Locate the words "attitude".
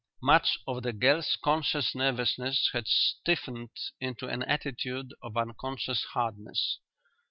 4.41-5.13